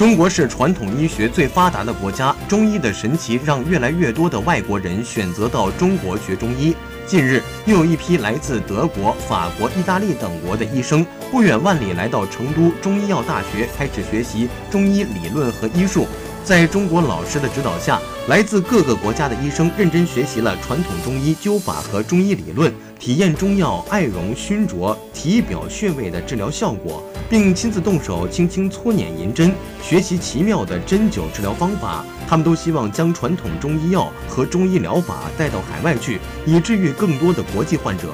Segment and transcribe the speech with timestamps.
[0.00, 6.74] 中国是传统医学最发达的国家，中医的神奇让越来越多的外国人选择到中国学中医。
[7.06, 16.06] 近日，又有一批来自德国、法国、意大利等国的医生不远万里来到成都中医药大学，开始学习中医理论和医术。
[16.42, 32.04] 在中国老师的指导下，来自各个国家的医生认真学习了传统中医灸法和中医理论，体验中药艾绒熏灼体表穴位的治疗效果，并亲自动手轻轻搓捻银针，学习奇妙的针灸治疗方法。
[32.28, 38.08] 他们都希望将传统中医药和中医疗法带到海外去，以治愈更多的国际患者。